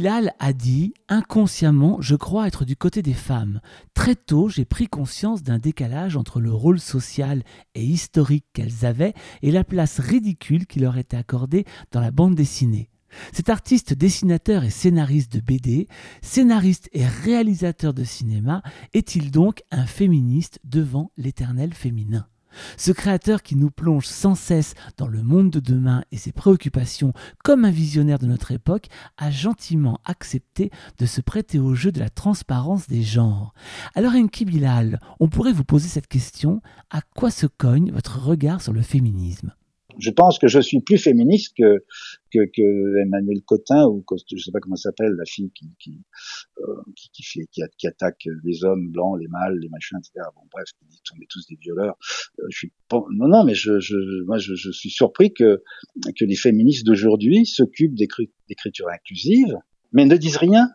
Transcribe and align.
Bilal 0.00 0.32
a 0.38 0.54
dit 0.54 0.94
Inconsciemment, 1.10 2.00
je 2.00 2.16
crois 2.16 2.46
être 2.46 2.64
du 2.64 2.74
côté 2.74 3.02
des 3.02 3.12
femmes. 3.12 3.60
Très 3.92 4.14
tôt, 4.14 4.48
j'ai 4.48 4.64
pris 4.64 4.86
conscience 4.86 5.42
d'un 5.42 5.58
décalage 5.58 6.16
entre 6.16 6.40
le 6.40 6.50
rôle 6.50 6.80
social 6.80 7.42
et 7.74 7.84
historique 7.84 8.46
qu'elles 8.54 8.86
avaient 8.86 9.12
et 9.42 9.50
la 9.50 9.62
place 9.62 10.00
ridicule 10.00 10.66
qui 10.66 10.80
leur 10.80 10.96
était 10.96 11.18
accordée 11.18 11.66
dans 11.92 12.00
la 12.00 12.12
bande 12.12 12.34
dessinée. 12.34 12.88
Cet 13.34 13.50
artiste 13.50 13.92
dessinateur 13.92 14.64
et 14.64 14.70
scénariste 14.70 15.34
de 15.34 15.40
BD, 15.40 15.86
scénariste 16.22 16.88
et 16.94 17.04
réalisateur 17.04 17.92
de 17.92 18.04
cinéma, 18.04 18.62
est-il 18.94 19.30
donc 19.30 19.62
un 19.70 19.84
féministe 19.84 20.60
devant 20.64 21.12
l'éternel 21.18 21.74
féminin? 21.74 22.26
Ce 22.76 22.92
créateur 22.92 23.42
qui 23.42 23.56
nous 23.56 23.70
plonge 23.70 24.06
sans 24.06 24.34
cesse 24.34 24.74
dans 24.96 25.06
le 25.06 25.22
monde 25.22 25.50
de 25.50 25.60
demain 25.60 26.02
et 26.12 26.16
ses 26.16 26.32
préoccupations 26.32 27.12
comme 27.44 27.64
un 27.64 27.70
visionnaire 27.70 28.18
de 28.18 28.26
notre 28.26 28.52
époque 28.52 28.86
a 29.16 29.30
gentiment 29.30 30.00
accepté 30.04 30.70
de 30.98 31.06
se 31.06 31.20
prêter 31.20 31.58
au 31.58 31.74
jeu 31.74 31.92
de 31.92 32.00
la 32.00 32.10
transparence 32.10 32.88
des 32.88 33.02
genres. 33.02 33.54
Alors 33.94 34.14
Enki 34.14 34.44
Bilal, 34.44 35.00
on 35.20 35.28
pourrait 35.28 35.52
vous 35.52 35.64
poser 35.64 35.88
cette 35.88 36.08
question, 36.08 36.60
à 36.90 37.00
quoi 37.14 37.30
se 37.30 37.46
cogne 37.46 37.92
votre 37.92 38.20
regard 38.20 38.60
sur 38.62 38.72
le 38.72 38.82
féminisme? 38.82 39.52
Je 40.00 40.10
pense 40.10 40.38
que 40.38 40.48
je 40.48 40.60
suis 40.60 40.80
plus 40.80 40.98
féministe 40.98 41.54
que 41.56 41.84
que, 42.32 42.46
que 42.54 43.02
Emmanuel 43.02 43.42
Cotin 43.44 43.86
ou 43.86 44.02
que, 44.02 44.14
je 44.16 44.42
sais 44.42 44.52
pas 44.52 44.60
comment 44.60 44.76
s'appelle 44.76 45.12
la 45.12 45.24
fille 45.24 45.50
qui 45.52 45.70
qui, 45.78 46.00
euh, 46.60 46.82
qui 46.96 47.10
qui, 47.10 47.22
fait, 47.22 47.46
qui, 47.50 47.86
attaque 47.86 48.28
les 48.44 48.64
hommes 48.64 48.90
blancs, 48.90 49.18
les 49.20 49.28
mâles, 49.28 49.58
les 49.58 49.68
machins, 49.68 49.98
etc. 49.98 50.26
Bon 50.34 50.46
bref, 50.52 50.68
qui 50.78 50.86
dit 50.86 51.00
qu'on 51.08 51.20
est 51.20 51.28
tous 51.28 51.46
des 51.46 51.58
violeurs. 51.60 51.96
Euh, 52.38 52.46
je 52.50 52.56
suis 52.56 52.72
non 52.92 53.28
non, 53.28 53.44
mais 53.44 53.54
je, 53.54 53.78
je 53.80 54.24
moi 54.24 54.38
je, 54.38 54.54
je 54.54 54.70
suis 54.70 54.90
surpris 54.90 55.32
que 55.32 55.62
que 56.16 56.24
les 56.24 56.36
féministes 56.36 56.86
d'aujourd'hui 56.86 57.46
s'occupent 57.46 57.94
d'écriture 57.94 58.88
inclusive, 58.88 59.56
mais 59.92 60.06
ne 60.06 60.16
disent 60.16 60.36
rien 60.36 60.68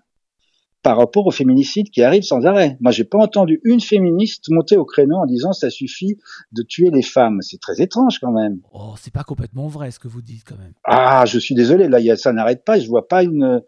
par 0.85 0.97
rapport 0.97 1.25
au 1.25 1.31
féminicide 1.31 1.89
qui 1.89 2.03
arrive 2.03 2.21
sans 2.21 2.45
arrêt. 2.45 2.77
Moi, 2.79 2.91
j'ai 2.91 3.05
pas 3.05 3.17
entendu 3.17 3.59
une 3.63 3.81
féministe 3.81 4.51
monter 4.51 4.77
au 4.77 4.85
créneau 4.85 5.15
en 5.15 5.25
disant 5.25 5.51
ça 5.51 5.71
suffit 5.71 6.19
de 6.51 6.61
tuer 6.61 6.91
les 6.91 7.01
femmes. 7.01 7.41
C'est 7.41 7.59
très 7.59 7.81
étrange 7.81 8.19
quand 8.19 8.31
même. 8.31 8.59
Oh, 8.71 8.93
c'est 8.95 9.11
pas 9.11 9.23
complètement 9.23 9.67
vrai 9.67 9.89
ce 9.89 9.97
que 9.97 10.07
vous 10.07 10.21
dites 10.21 10.43
quand 10.47 10.59
même. 10.59 10.73
Ah, 10.83 11.25
je 11.25 11.39
suis 11.39 11.55
désolé. 11.55 11.87
Là, 11.87 12.15
ça 12.17 12.33
n'arrête 12.33 12.63
pas. 12.63 12.79
Je 12.79 12.87
vois 12.87 13.07
pas 13.07 13.23
une. 13.23 13.63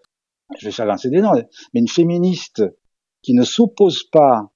Je 0.59 0.67
vais 0.67 0.71
faire 0.71 0.85
lancer 0.85 1.09
des 1.09 1.19
noms, 1.19 1.31
mais 1.73 1.79
une 1.79 1.87
féministe 1.87 2.61
qui 3.23 3.33
ne 3.33 3.43
s'oppose 3.43 4.03
pas 4.03 4.51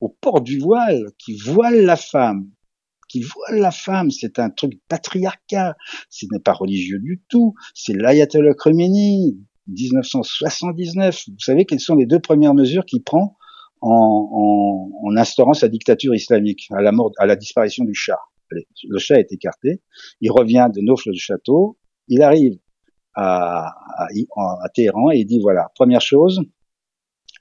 au 0.00 0.08
port 0.08 0.40
du 0.40 0.58
voile, 0.58 1.12
qui 1.18 1.36
voile 1.36 1.84
la 1.84 1.94
femme, 1.94 2.50
qui 3.08 3.22
voile 3.22 3.60
la 3.60 3.70
femme, 3.70 4.10
c'est 4.10 4.40
un 4.40 4.50
truc 4.50 4.72
patriarcat, 4.88 5.76
ce 6.10 6.26
n'est 6.32 6.40
pas 6.40 6.52
religieux 6.52 6.98
du 6.98 7.22
tout, 7.28 7.54
c'est 7.74 7.94
l'ayatollah 7.94 8.54
Khomeini, 8.54 9.38
1979. 9.68 11.24
Vous 11.28 11.38
savez 11.38 11.64
quelles 11.64 11.80
sont 11.80 11.96
les 11.96 12.06
deux 12.06 12.20
premières 12.20 12.54
mesures 12.54 12.84
qu'il 12.84 13.02
prend 13.02 13.36
en, 13.80 13.90
en, 13.90 15.06
en, 15.06 15.16
instaurant 15.16 15.54
sa 15.54 15.68
dictature 15.68 16.14
islamique 16.14 16.68
à 16.70 16.82
la 16.82 16.92
mort, 16.92 17.12
à 17.18 17.26
la 17.26 17.36
disparition 17.36 17.84
du 17.84 17.94
Shah. 17.94 18.18
Le 18.50 18.98
Shah 18.98 19.18
est 19.18 19.32
écarté. 19.32 19.82
Il 20.20 20.30
revient 20.30 20.68
de 20.72 20.80
Nofle 20.80 21.10
du 21.10 21.18
château. 21.18 21.78
Il 22.08 22.22
arrive 22.22 22.58
à, 23.16 23.66
à, 23.96 24.06
à, 24.36 24.68
Téhéran 24.68 25.10
et 25.10 25.18
il 25.18 25.26
dit 25.26 25.40
voilà, 25.40 25.70
première 25.74 26.00
chose, 26.00 26.40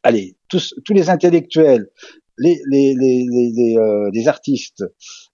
allez, 0.03 0.37
tous, 0.47 0.73
tous 0.85 0.93
les 0.93 1.09
intellectuels, 1.09 1.89
les, 2.37 2.59
les, 2.71 2.95
les, 2.95 3.25
les, 3.29 3.77
euh, 3.77 4.09
les 4.13 4.27
artistes, 4.27 4.83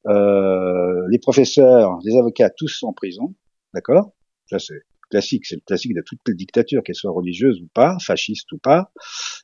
euh, 0.08 1.08
les 1.09 1.19
professeurs, 1.19 2.00
les 2.03 2.18
avocats, 2.18 2.50
tous 2.50 2.84
en 2.84 2.94
prison, 2.94 3.35
d'accord? 3.73 4.12
Ça 4.47 4.59
c'est 4.59 4.81
classique, 5.11 5.45
c'est 5.45 5.55
le 5.55 5.61
classique 5.61 5.94
de 5.94 6.01
toutes 6.05 6.22
les 6.27 6.33
dictatures, 6.33 6.81
qu'elles 6.83 6.95
soient 6.95 7.11
religieuses 7.11 7.61
ou 7.61 7.67
pas, 7.73 7.97
fascistes 8.01 8.51
ou 8.51 8.57
pas. 8.57 8.91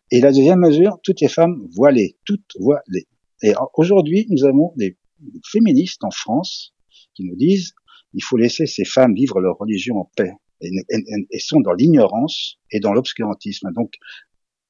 Et 0.10 0.22
la 0.22 0.32
deuxième 0.32 0.60
mesure, 0.60 0.98
toutes 1.04 1.22
les 1.22 1.28
femmes 1.28 1.68
voilées, 1.76 2.18
toutes 2.26 2.52
voilées. 2.60 3.08
Et 3.44 3.54
aujourd'hui, 3.76 4.26
nous 4.30 4.46
avons 4.46 4.74
des 4.78 4.98
féministes 5.46 6.04
en 6.04 6.12
France 6.12 6.74
qui 7.14 7.24
nous 7.24 7.36
disent 7.36 7.74
il 8.14 8.24
faut 8.24 8.38
laisser 8.38 8.66
ces 8.66 8.86
femmes 8.86 9.14
vivre 9.14 9.40
leur 9.40 9.58
religion 9.58 9.98
en 9.98 10.12
paix 10.16 10.32
et, 10.62 11.40
sont 11.40 11.60
dans 11.60 11.74
l'ignorance 11.74 12.58
et 12.72 12.80
dans 12.80 12.94
l'obscurantisme. 12.94 13.72
Donc, 13.74 13.94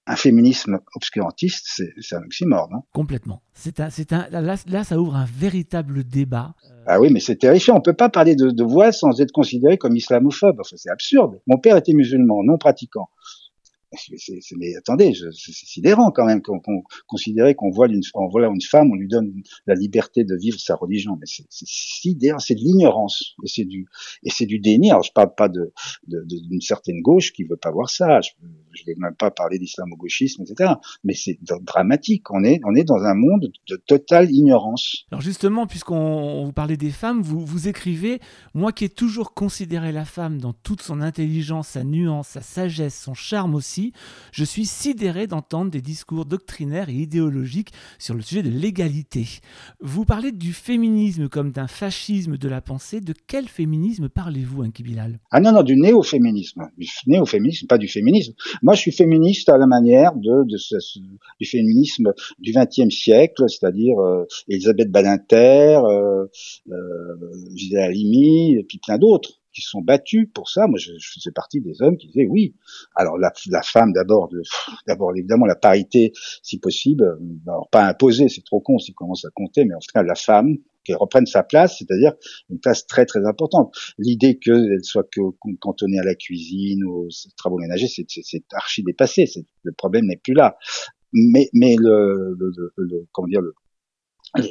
un 0.07 0.15
féminisme 0.15 0.79
obscurantiste, 0.95 1.81
c'est 1.99 2.15
un 2.15 2.23
oxymore, 2.23 2.69
non? 2.71 2.81
Complètement. 2.93 3.41
C'est 3.53 3.79
un, 3.79 3.89
c'est 3.89 4.13
un, 4.13 4.27
là, 4.31 4.55
là, 4.67 4.83
ça 4.83 4.99
ouvre 4.99 5.15
un 5.15 5.25
véritable 5.25 6.03
débat. 6.05 6.55
Ah 6.85 6.99
oui, 6.99 7.09
mais 7.11 7.19
c'est 7.19 7.35
terrifiant. 7.35 7.75
On 7.75 7.81
peut 7.81 7.93
pas 7.93 8.09
parler 8.09 8.35
de, 8.35 8.49
de 8.49 8.63
voile 8.63 8.93
sans 8.93 9.19
être 9.19 9.31
considéré 9.31 9.77
comme 9.77 9.95
islamophobe. 9.95 10.61
Enfin, 10.61 10.77
c'est 10.77 10.89
absurde. 10.89 11.41
Mon 11.45 11.57
père 11.57 11.75
était 11.75 11.93
musulman, 11.93 12.43
non 12.43 12.57
pratiquant 12.57 13.09
mais 14.57 14.75
attendez, 14.75 15.13
c'est 15.13 15.53
sidérant 15.53 16.11
quand 16.11 16.25
même 16.25 16.41
qu'on 16.41 16.59
considérait 17.07 17.55
qu'on 17.55 17.69
voit 17.69 17.87
une, 17.87 18.01
une 18.03 18.61
femme, 18.61 18.91
on 18.91 18.95
lui 18.95 19.07
donne 19.07 19.43
la 19.65 19.75
liberté 19.75 20.23
de 20.23 20.35
vivre 20.35 20.59
sa 20.59 20.75
religion. 20.75 21.17
Mais 21.19 21.25
c'est 21.25 21.45
sidérant, 21.49 22.39
c'est 22.39 22.55
de 22.55 22.59
l'ignorance 22.59 23.35
et 23.43 23.47
c'est 23.47 23.65
du 23.65 23.87
et 24.23 24.29
c'est 24.29 24.45
du 24.45 24.59
déni. 24.59 24.91
Alors 24.91 25.03
je 25.03 25.11
parle 25.13 25.33
pas 25.35 25.47
de 25.47 25.71
d'une 26.07 26.61
certaine 26.61 27.01
gauche 27.01 27.31
qui 27.31 27.43
veut 27.43 27.57
pas 27.57 27.71
voir 27.71 27.89
ça. 27.89 28.19
Je, 28.21 28.31
je 28.77 28.85
vais 28.85 28.95
même 28.97 29.15
pas 29.15 29.31
parler 29.31 29.59
d'islamo-gauchisme, 29.59 30.43
etc. 30.43 30.73
Mais 31.03 31.13
c'est 31.13 31.37
dramatique. 31.41 32.31
On 32.31 32.43
est 32.43 32.59
on 32.65 32.75
est 32.75 32.83
dans 32.83 33.03
un 33.03 33.15
monde 33.15 33.51
de 33.67 33.75
totale 33.87 34.31
ignorance. 34.31 35.05
Alors 35.11 35.21
justement, 35.21 35.67
puisqu'on 35.67 36.45
vous 36.45 36.53
parlait 36.53 36.77
des 36.77 36.91
femmes, 36.91 37.21
vous 37.21 37.45
vous 37.45 37.67
écrivez 37.67 38.19
moi 38.53 38.71
qui 38.71 38.85
ai 38.85 38.89
toujours 38.89 39.33
considéré 39.33 39.91
la 39.91 40.05
femme 40.05 40.39
dans 40.39 40.53
toute 40.53 40.81
son 40.81 41.01
intelligence, 41.01 41.69
sa 41.69 41.83
nuance, 41.83 42.29
sa 42.29 42.41
sagesse, 42.41 42.99
son 43.01 43.13
charme 43.13 43.55
aussi 43.55 43.93
je 44.31 44.43
suis 44.43 44.65
sidéré 44.65 45.27
d'entendre 45.27 45.71
des 45.71 45.81
discours 45.81 46.25
doctrinaires 46.25 46.89
et 46.89 46.93
idéologiques 46.93 47.71
sur 47.99 48.13
le 48.13 48.21
sujet 48.21 48.43
de 48.43 48.49
l'égalité. 48.49 49.27
Vous 49.81 50.05
parlez 50.05 50.31
du 50.31 50.53
féminisme 50.53 51.29
comme 51.29 51.51
d'un 51.51 51.67
fascisme 51.67 52.37
de 52.37 52.49
la 52.49 52.61
pensée. 52.61 53.01
De 53.01 53.13
quel 53.27 53.47
féminisme 53.47 54.09
parlez-vous, 54.09 54.63
Inki 54.63 54.83
Bilal? 54.83 55.19
Ah 55.31 55.39
non, 55.39 55.51
non, 55.51 55.63
du 55.63 55.75
néo-féminisme. 55.75 56.69
Du 56.77 56.87
néo-féminisme, 57.07 57.67
pas 57.67 57.77
du 57.77 57.87
féminisme. 57.87 58.33
Moi, 58.67 58.75
je 58.75 58.81
suis 58.81 58.91
féministe 58.91 59.47
à 59.47 59.57
la 59.57 59.65
manière 59.65 60.13
de, 60.13 60.43
du 60.43 61.45
féminisme 61.47 62.13
du 62.37 62.51
XXe 62.51 62.93
siècle, 62.93 63.45
c'est-à-dire 63.47 63.97
euh, 63.97 64.25
Elisabeth 64.49 64.91
Badinter, 64.91 65.79
euh, 65.85 66.25
euh, 66.69 67.77
Halimi, 67.77 68.57
et 68.57 68.65
puis 68.67 68.81
plein 68.85 68.97
d'autres 68.97 69.39
qui 69.53 69.61
se 69.61 69.69
sont 69.69 69.79
battus 69.79 70.27
pour 70.33 70.49
ça. 70.49 70.67
Moi, 70.67 70.79
je, 70.79 70.91
je, 70.99 71.11
faisais 71.13 71.31
partie 71.31 71.61
des 71.61 71.81
hommes 71.81 71.95
qui 71.95 72.07
disaient 72.07 72.27
oui. 72.29 72.55
Alors 72.93 73.17
la, 73.17 73.31
la 73.49 73.61
femme 73.61 73.93
d'abord, 73.93 74.27
d'abord 74.85 75.15
évidemment 75.15 75.45
la 75.45 75.55
parité, 75.55 76.11
si 76.43 76.59
possible, 76.59 77.17
alors 77.47 77.69
pas 77.69 77.87
imposer, 77.87 78.27
c'est 78.27 78.43
trop 78.43 78.59
con 78.59 78.79
s'il 78.79 78.95
commence 78.95 79.23
à 79.23 79.29
compter, 79.33 79.63
mais 79.63 79.75
en 79.75 79.79
tout 79.79 79.93
cas 79.93 80.03
la 80.03 80.15
femme 80.15 80.57
qui 80.87 80.93
reprenne 80.93 81.25
sa 81.25 81.43
place, 81.43 81.77
c'est-à-dire 81.77 82.13
une 82.49 82.59
place 82.59 82.87
très 82.87 83.05
très 83.05 83.25
importante. 83.25 83.75
L'idée 83.97 84.39
qu'elle 84.39 84.83
soit 84.83 85.03
que, 85.11 85.19
cantonnée 85.59 85.99
à 85.99 86.03
la 86.03 86.15
cuisine, 86.15 86.83
aux 86.85 87.09
travaux 87.35 87.59
ménagers, 87.59 87.87
c'est 87.87 88.43
archi 88.53 88.83
dépassé. 88.83 89.25
Le 89.63 89.73
problème 89.73 90.05
n'est 90.05 90.17
plus 90.23 90.33
là. 90.33 90.57
Mais, 91.13 91.49
mais 91.53 91.75
le, 91.77 92.35
le, 92.39 92.51
le, 92.77 93.07
comment 93.11 93.27
dire, 93.27 93.41
le, 93.41 93.53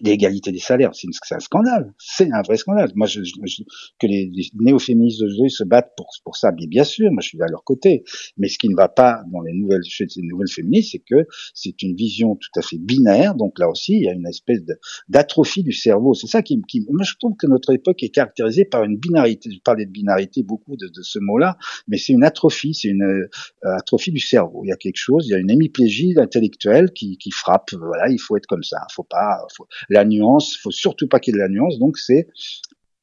l'égalité 0.03 0.53
des 0.53 0.59
salaires, 0.59 0.91
c'est 0.95 1.09
un 1.31 1.39
scandale, 1.39 1.95
c'est 1.99 2.31
un 2.33 2.43
vrai 2.43 2.57
scandale. 2.57 2.91
Moi, 2.95 3.07
je, 3.07 3.23
je, 3.23 3.63
que 3.99 4.07
les, 4.07 4.31
les 4.33 4.49
néo-féministes 4.55 5.21
d'aujourd'hui 5.21 5.51
se 5.51 5.65
battent 5.65 5.93
pour, 5.97 6.09
pour 6.25 6.37
ça, 6.37 6.53
bien, 6.53 6.67
bien 6.67 6.85
sûr, 6.85 7.11
moi 7.11 7.21
je 7.23 7.29
suis 7.29 7.43
à 7.43 7.47
leur 7.47 7.65
côté. 7.65 8.05
Mais 8.37 8.49
ce 8.49 8.59
qui 8.59 8.69
ne 8.69 8.77
va 8.77 8.89
pas 8.89 9.23
dans 9.33 9.41
les 9.41 9.53
nouvelles, 9.53 9.83
chez 9.85 10.07
les 10.17 10.23
nouvelles 10.23 10.51
féministes, 10.51 10.93
c'est 10.93 10.99
que 10.99 11.27
c'est 11.55 11.83
une 11.83 11.95
vision 11.95 12.37
tout 12.37 12.59
à 12.59 12.63
fait 12.63 12.79
binaire. 12.79 13.35
Donc 13.35 13.59
là 13.59 13.69
aussi, 13.69 13.95
il 13.95 14.03
y 14.03 14.09
a 14.09 14.13
une 14.13 14.27
espèce 14.27 14.61
d'atrophie 15.09 15.63
du 15.63 15.73
cerveau. 15.73 16.15
C'est 16.15 16.27
ça 16.27 16.43
qui, 16.43 16.61
qui, 16.69 16.87
moi 16.91 17.05
je 17.05 17.15
trouve 17.19 17.35
que 17.39 17.47
notre 17.47 17.73
époque 17.73 18.03
est 18.03 18.09
caractérisée 18.09 18.65
par 18.65 18.85
une 18.85 18.97
binarité. 18.97 19.51
Je 19.51 19.61
parlais 19.61 19.87
de 19.87 19.91
binarité 19.91 20.43
beaucoup 20.43 20.77
de, 20.77 20.87
de 20.87 21.03
ce 21.03 21.19
mot-là, 21.19 21.57
mais 21.89 21.99
c'est 21.99 22.13
une 22.13 22.25
atrophie, 22.25 22.75
c'est 22.75 22.89
une 22.89 23.03
euh, 23.03 23.29
atrophie 23.63 24.13
du 24.13 24.21
cerveau. 24.21 24.63
Il 24.65 24.69
y 24.69 24.73
a 24.73 24.77
quelque 24.77 24.97
chose, 24.97 25.27
il 25.27 25.31
y 25.31 25.35
a 25.35 25.39
une 25.39 25.51
hémiplégie 25.51 26.15
intellectuelle 26.17 26.91
qui, 26.93 27.17
qui 27.19 27.31
frappe. 27.31 27.71
Voilà, 27.73 28.09
il 28.11 28.19
faut 28.19 28.37
être 28.37 28.47
comme 28.47 28.63
ça, 28.63 28.79
faut 28.93 29.05
pas. 29.05 29.47
Faut, 29.57 29.67
la 29.89 30.05
nuance, 30.05 30.57
faut 30.57 30.71
surtout 30.71 31.09
pas 31.09 31.21
qu'il 31.21 31.35
y 31.35 31.37
ait 31.37 31.41
de 31.41 31.43
la 31.43 31.49
nuance. 31.49 31.79
Donc 31.79 31.99
c'est 31.99 32.29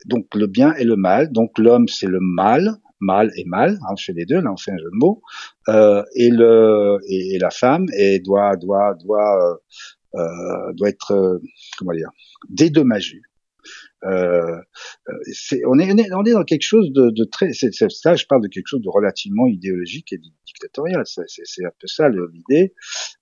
donc 0.06 0.28
le 0.36 0.48
bien 0.48 0.74
et 0.76 0.84
le 0.84 0.96
mal. 0.96 1.32
Donc 1.32 1.58
l'homme 1.58 1.88
c'est 1.88 2.08
le 2.08 2.20
mal, 2.20 2.78
mal 3.00 3.32
et 3.36 3.46
mal, 3.46 3.80
hein, 3.88 3.96
chez 3.98 4.14
les 4.14 4.26
deux, 4.26 4.42
là 4.42 4.52
on 4.52 4.58
fait 4.58 4.72
un 4.72 4.78
jeu 4.78 4.90
de 4.92 4.98
mots, 4.98 5.22
euh, 5.70 6.04
et 6.16 6.30
le 6.30 7.00
et, 7.08 7.38
la 7.40 7.50
femme 7.50 7.88
et 7.98 8.20
doit 8.20 8.56
doit 8.56 8.96
doit 8.96 9.38
euh, 9.44 10.20
euh 10.20 10.74
doit 10.74 10.90
être 10.90 11.12
euh, 11.12 11.40
comment 11.78 11.94
dire 11.94 12.12
dédommagée. 12.50 13.22
Euh, 14.06 14.60
on, 15.66 15.80
est, 15.80 16.12
on, 16.14 16.26
est, 16.26 16.32
dans 16.32 16.44
quelque 16.44 16.64
chose 16.64 16.92
de, 16.92 17.10
de 17.10 17.24
très. 17.24 17.54
C'est, 17.54 17.72
ça, 17.90 18.16
je 18.16 18.26
parle 18.26 18.42
de 18.42 18.48
quelque 18.48 18.68
chose 18.68 18.82
de 18.82 18.90
relativement 18.90 19.48
idéologique 19.48 20.12
et 20.12 20.20
dictatorial. 20.46 21.04
C'est, 21.06 21.66
un 21.66 21.72
peu 21.80 21.88
ça 21.88 22.10
l'idée. 22.10 22.74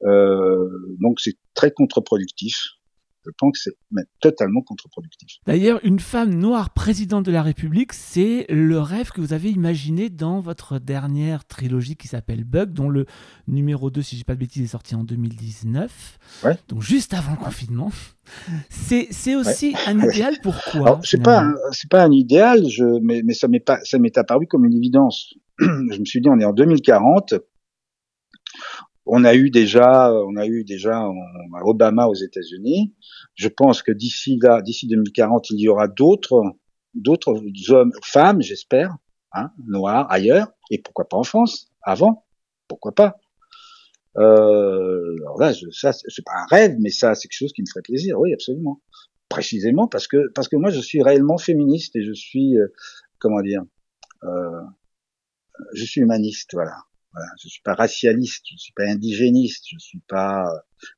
Euh, 0.03 0.67
donc 0.99 1.19
c'est 1.19 1.37
très 1.53 1.71
contre-productif 1.71 2.55
Je 3.25 3.31
pense 3.37 3.51
que 3.53 3.69
c'est 3.69 4.05
totalement 4.19 4.61
contre-productif. 4.61 5.37
D'ailleurs, 5.45 5.79
une 5.83 5.99
femme 5.99 6.33
noire 6.33 6.71
présidente 6.71 7.25
de 7.25 7.31
la 7.31 7.43
République, 7.43 7.93
c'est 7.93 8.45
le 8.49 8.79
rêve 8.79 9.11
que 9.11 9.21
vous 9.21 9.33
avez 9.33 9.49
imaginé 9.49 10.09
dans 10.09 10.39
votre 10.39 10.79
dernière 10.79 11.45
trilogie 11.45 11.95
qui 11.95 12.07
s'appelle 12.07 12.43
Bug, 12.43 12.73
dont 12.73 12.89
le 12.89 13.05
numéro 13.47 13.91
2, 13.91 14.01
si 14.01 14.15
je 14.15 14.21
dis 14.21 14.23
pas 14.23 14.33
de 14.33 14.39
bêtises, 14.39 14.63
est 14.63 14.67
sorti 14.67 14.95
en 14.95 15.03
2019. 15.03 16.19
Ouais. 16.43 16.57
Donc 16.67 16.81
juste 16.81 17.13
avant 17.13 17.31
le 17.31 17.37
confinement. 17.37 17.91
C'est 18.69 19.35
aussi 19.35 19.75
un 19.87 19.99
idéal 19.99 20.35
pourquoi 20.41 20.99
C'est 21.03 21.21
pas 21.21 21.51
c'est 21.71 21.89
pas 21.89 22.03
un 22.03 22.11
idéal, 22.11 22.67
je, 22.69 22.83
mais, 23.01 23.21
ça 23.33 23.47
m'est 23.47 24.17
apparu 24.17 24.47
comme 24.47 24.65
une 24.65 24.75
évidence. 24.75 25.33
je 25.59 25.99
me 25.99 26.05
suis 26.05 26.21
dit 26.21 26.29
on 26.29 26.39
est 26.39 26.45
en 26.45 26.53
2040, 26.53 27.35
on 29.05 29.23
a 29.23 29.35
eu 29.35 29.49
déjà, 29.49 30.13
on 30.13 30.35
a 30.35 30.45
eu 30.45 30.63
déjà 30.63 31.03
Obama 31.63 32.07
aux 32.07 32.15
États-Unis. 32.15 32.93
Je 33.35 33.47
pense 33.47 33.81
que 33.81 33.91
d'ici 33.91 34.37
là, 34.41 34.61
d'ici 34.61 34.87
2040, 34.87 35.49
il 35.51 35.59
y 35.59 35.69
aura 35.69 35.87
d'autres, 35.87 36.43
d'autres 36.93 37.41
hommes, 37.69 37.91
femmes, 38.03 38.41
j'espère, 38.41 38.95
hein, 39.33 39.51
noirs 39.67 40.11
ailleurs, 40.11 40.47
et 40.69 40.79
pourquoi 40.79 41.07
pas 41.07 41.17
en 41.17 41.23
France, 41.23 41.71
avant, 41.81 42.25
pourquoi 42.67 42.93
pas. 42.93 43.17
Euh, 44.17 45.15
alors 45.21 45.39
là, 45.39 45.53
je, 45.53 45.69
ça, 45.71 45.93
c'est 45.93 46.25
pas 46.25 46.33
un 46.35 46.45
rêve, 46.49 46.75
mais 46.79 46.89
ça, 46.89 47.15
c'est 47.15 47.27
quelque 47.27 47.37
chose 47.37 47.53
qui 47.53 47.61
me 47.61 47.67
ferait 47.67 47.81
plaisir, 47.81 48.19
oui, 48.19 48.33
absolument. 48.33 48.81
Précisément 49.29 49.87
parce 49.87 50.07
que 50.07 50.29
parce 50.35 50.49
que 50.49 50.57
moi, 50.57 50.71
je 50.71 50.81
suis 50.81 51.01
réellement 51.01 51.37
féministe 51.37 51.95
et 51.95 52.03
je 52.03 52.11
suis, 52.11 52.57
euh, 52.57 52.67
comment 53.19 53.41
dire, 53.41 53.61
euh, 54.23 54.61
je 55.73 55.85
suis 55.85 56.01
humaniste, 56.01 56.49
voilà. 56.53 56.75
Voilà, 57.13 57.27
je 57.41 57.49
suis 57.49 57.61
pas 57.61 57.73
racialiste, 57.73 58.45
je 58.51 58.57
suis 58.57 58.73
pas 58.73 58.85
indigéniste, 58.85 59.65
je 59.69 59.77
suis 59.79 60.01
pas 60.07 60.45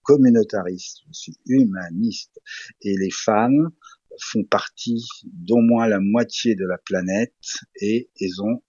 communautariste, 0.04 1.00
je 1.08 1.14
suis 1.14 1.38
humaniste. 1.48 2.40
Et 2.82 2.96
les 2.98 3.10
femmes 3.10 3.72
font 4.20 4.44
partie 4.44 5.08
d'au 5.26 5.58
moins 5.58 5.88
la 5.88 6.00
moitié 6.00 6.56
de 6.56 6.66
la 6.66 6.78
planète 6.78 7.34
et 7.82 8.12
elles 8.20 8.42
ont 8.42 8.62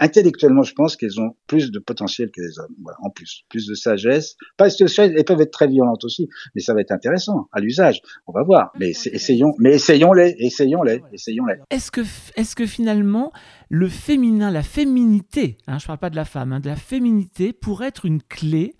intellectuellement, 0.00 0.62
je 0.62 0.74
pense 0.74 0.96
qu'elles 0.96 1.20
ont 1.20 1.36
plus 1.46 1.70
de 1.70 1.78
potentiel 1.78 2.30
que 2.30 2.40
les 2.40 2.58
hommes. 2.58 2.74
En 3.02 3.10
plus, 3.10 3.44
plus 3.48 3.66
de 3.66 3.74
sagesse. 3.74 4.36
Pas 4.56 4.68
elles 4.68 5.24
peuvent 5.24 5.40
être 5.40 5.52
très 5.52 5.68
violentes 5.68 6.04
aussi, 6.04 6.28
mais 6.54 6.60
ça 6.60 6.74
va 6.74 6.80
être 6.80 6.90
intéressant 6.90 7.48
à 7.52 7.60
l'usage. 7.60 8.00
On 8.26 8.32
va 8.32 8.42
voir. 8.42 8.72
Mais 8.78 8.90
essayons, 8.90 9.54
mais 9.58 9.74
essayons-les, 9.74 10.34
essayons-les, 10.38 11.02
essayons-les. 11.12 11.56
Est-ce 11.70 11.90
que, 11.90 12.00
est-ce 12.34 12.56
que 12.56 12.66
finalement, 12.66 13.32
le 13.68 13.88
féminin, 13.88 14.50
la 14.50 14.62
féminité, 14.62 15.58
hein, 15.66 15.78
je 15.78 15.86
parle 15.86 15.98
pas 15.98 16.10
de 16.10 16.16
la 16.16 16.24
femme, 16.24 16.52
hein, 16.52 16.60
de 16.60 16.68
la 16.68 16.76
féminité, 16.76 17.52
pourrait 17.52 17.88
être 17.88 18.06
une 18.06 18.22
clé 18.22 18.74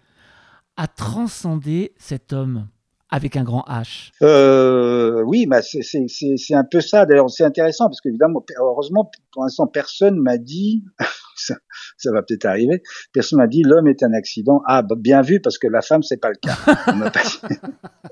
à 0.76 0.88
transcender 0.88 1.92
cet 1.98 2.32
homme? 2.32 2.68
Avec 3.10 3.36
un 3.36 3.44
grand 3.44 3.64
H 3.68 4.12
euh, 4.22 5.22
Oui, 5.26 5.46
bah 5.46 5.60
c'est 5.62 6.54
un 6.54 6.64
peu 6.64 6.80
ça. 6.80 7.06
D'ailleurs, 7.06 7.30
c'est 7.30 7.44
intéressant 7.44 7.86
parce 7.86 8.00
qu'évidemment, 8.00 8.44
heureusement, 8.58 9.10
pour 9.32 9.42
l'instant, 9.42 9.66
personne 9.66 10.16
m'a 10.16 10.38
dit, 10.38 10.84
ça, 11.36 11.56
ça, 11.98 12.12
va 12.12 12.22
peut-être 12.22 12.44
arriver, 12.44 12.82
personne 13.12 13.38
m'a 13.38 13.48
dit 13.48 13.62
l'homme 13.62 13.88
est 13.88 14.02
un 14.02 14.12
accident. 14.12 14.62
Ah, 14.66 14.82
bah, 14.82 14.96
bien 14.98 15.22
vu, 15.22 15.40
parce 15.40 15.58
que 15.58 15.66
la 15.66 15.82
femme, 15.82 16.02
c'est 16.02 16.20
pas 16.20 16.30
le 16.30 16.36
cas. 16.36 16.56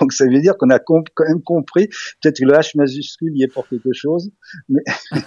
Donc 0.00 0.12
ça 0.12 0.24
veut 0.24 0.40
dire 0.40 0.56
qu'on 0.58 0.70
a 0.70 0.78
quand 0.78 1.02
même 1.26 1.42
compris, 1.42 1.88
peut-être 2.20 2.38
que 2.38 2.44
le 2.44 2.52
H 2.52 2.76
majuscule 2.76 3.32
y 3.34 3.42
est 3.42 3.52
pour 3.52 3.66
quelque 3.68 3.92
chose, 3.92 4.30
mais, 4.68 4.82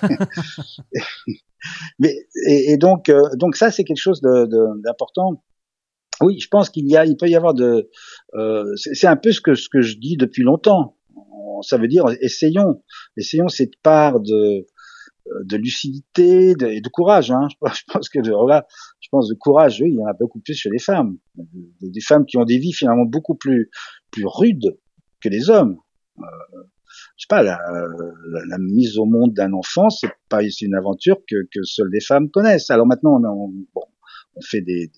mais 1.99 2.15
et, 2.47 2.73
et, 2.73 2.77
donc 2.77 3.09
euh, 3.09 3.21
donc 3.35 3.55
ça 3.55 3.71
c'est 3.71 3.83
quelque 3.83 4.01
chose 4.01 4.21
d'important 4.21 5.43
oui, 6.21 6.39
je 6.39 6.47
pense 6.47 6.69
qu'il 6.69 6.87
y 6.89 6.97
a, 6.97 7.05
il 7.05 7.17
peut 7.17 7.27
y 7.27 7.35
avoir 7.35 7.53
de, 7.53 7.89
euh, 8.35 8.65
c'est 8.75 9.07
un 9.07 9.15
peu 9.15 9.31
ce 9.31 9.41
que 9.41 9.55
ce 9.55 9.69
que 9.69 9.81
je 9.81 9.97
dis 9.97 10.17
depuis 10.17 10.43
longtemps. 10.43 10.95
Ça 11.61 11.77
veut 11.77 11.87
dire 11.87 12.05
essayons, 12.21 12.83
essayons 13.17 13.49
cette 13.49 13.75
part 13.81 14.19
de 14.19 14.65
de 15.43 15.57
lucidité 15.57 16.51
et 16.51 16.81
de 16.81 16.89
courage. 16.89 17.31
Hein. 17.31 17.47
Je 17.73 17.83
pense 17.87 18.09
que 18.09 18.19
là, 18.19 18.65
je 18.99 19.07
pense 19.11 19.29
de 19.29 19.35
courage, 19.35 19.79
oui, 19.81 19.91
il 19.91 19.99
y 19.99 20.01
en 20.01 20.07
a 20.07 20.13
beaucoup 20.13 20.39
plus 20.39 20.53
chez 20.53 20.69
les 20.69 20.79
femmes, 20.79 21.17
des 21.81 22.01
femmes 22.01 22.25
qui 22.25 22.37
ont 22.37 22.45
des 22.45 22.57
vies 22.57 22.73
finalement 22.73 23.05
beaucoup 23.05 23.35
plus 23.35 23.69
plus 24.11 24.25
rudes 24.25 24.77
que 25.21 25.29
les 25.29 25.49
hommes. 25.49 25.77
Euh, 26.19 26.23
je 27.15 27.23
sais 27.23 27.27
pas, 27.29 27.43
la, 27.43 27.59
la, 28.31 28.45
la, 28.47 28.57
mise 28.57 28.97
au 28.97 29.05
monde 29.05 29.33
d'un 29.33 29.53
enfant, 29.53 29.89
c'est 29.89 30.11
pas 30.29 30.41
une 30.43 30.75
aventure 30.75 31.17
que, 31.29 31.35
que 31.53 31.63
seules 31.63 31.89
les 31.91 32.01
femmes 32.01 32.29
connaissent. 32.29 32.69
Alors 32.69 32.87
maintenant, 32.87 33.21
on, 33.23 33.49
bon, 33.73 33.83
on 34.39 34.41
fait 34.41 34.61
des, 34.61 34.91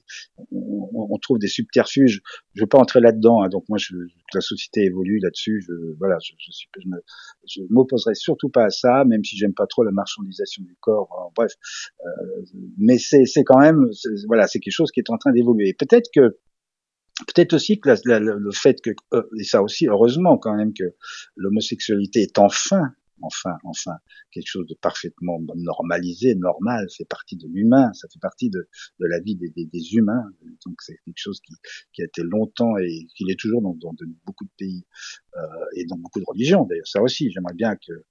on, 0.52 1.18
trouve 1.22 1.40
des 1.40 1.48
subterfuges. 1.48 2.22
Je 2.54 2.62
veux 2.62 2.68
pas 2.68 2.78
entrer 2.78 3.00
là-dedans, 3.00 3.42
hein, 3.44 3.50
donc 3.50 3.66
moi, 3.70 3.78
je, 3.78 3.96
la 4.34 4.42
société 4.42 4.86
évolue 4.86 5.20
là-dessus. 5.22 5.64
Je, 5.68 5.74
voilà, 5.98 6.18
je 6.22 7.62
m'opposerai 7.70 8.14
surtout 8.16 8.50
pas 8.50 8.66
à 8.66 8.70
ça, 8.70 9.04
même 9.06 9.24
si 9.24 9.38
j'aime 9.38 9.54
pas 9.54 9.68
trop 9.68 9.84
la 9.84 9.92
marchandisation 9.92 10.64
du 10.64 10.76
corps. 10.80 11.32
bref, 11.36 11.52
euh, 12.06 12.10
mais 12.78 12.98
c'est, 12.98 13.26
c'est 13.26 13.44
quand 13.44 13.60
même, 13.60 13.90
voilà, 14.28 14.48
c'est 14.48 14.60
quelque 14.60 14.74
chose 14.74 14.92
qui 14.92 15.00
est 15.00 15.10
en 15.10 15.18
train 15.18 15.32
d'évoluer. 15.32 15.74
Peut-être 15.74 16.10
que 16.14 16.38
Peut-être 17.28 17.54
aussi 17.54 17.80
que 17.80 17.90
le 18.04 18.52
fait 18.52 18.82
que, 18.82 18.92
euh, 19.14 19.22
et 19.38 19.44
ça 19.44 19.62
aussi 19.62 19.88
heureusement 19.88 20.38
quand 20.40 20.56
même 20.56 20.74
que 20.74 20.96
l'homosexualité 21.36 22.22
est 22.22 22.40
enfin 22.40 22.94
enfin, 23.22 23.56
enfin, 23.64 23.96
quelque 24.32 24.48
chose 24.48 24.68
de 24.68 24.76
parfaitement 24.76 25.40
normalisé, 25.56 26.36
normal, 26.36 26.88
fait 26.96 27.06
partie 27.06 27.38
de 27.38 27.48
l'humain, 27.48 27.92
ça 27.94 28.08
fait 28.12 28.20
partie 28.20 28.50
de, 28.50 28.68
la 29.00 29.20
vie 29.20 29.36
des, 29.36 29.94
humains. 29.94 30.24
Donc 30.66 30.82
c'est 30.82 30.98
quelque 31.06 31.18
chose 31.18 31.40
qui, 31.94 32.02
a 32.02 32.06
été 32.06 32.24
longtemps 32.24 32.78
et 32.78 33.08
qui 33.16 33.26
l'est 33.26 33.40
toujours 33.40 33.62
dans, 33.62 33.76
beaucoup 34.26 34.46
de 34.46 34.52
pays 34.58 34.86
euh, 35.38 35.42
et 35.76 35.86
dans 35.86 35.98
beaucoup 35.98 36.20
de 36.20 36.26
religions. 36.28 36.66
D'ailleurs, 36.66 36.88
ça 36.88 37.02
aussi, 37.02 37.32
j'aimerais 37.32 37.54
bien 37.54 37.76
que 37.76 37.92
euh, 37.92 38.04